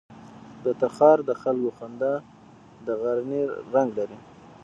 د 0.63 0.65
تخار 0.81 1.17
د 1.29 1.31
خلکو 1.41 1.69
خندا 1.77 2.13
د 2.85 2.87
غرنی 3.01 3.41
رنګ 3.73 3.89
لري. 3.99 4.19